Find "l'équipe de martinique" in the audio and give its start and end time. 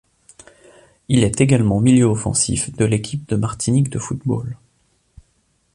2.85-3.91